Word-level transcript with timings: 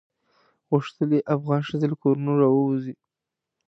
غوښتل 0.69 1.09
یې 1.17 1.27
افغان 1.35 1.61
ښځې 1.67 1.87
له 1.91 1.95
کورونو 2.01 2.31
راووزي. 2.41 2.93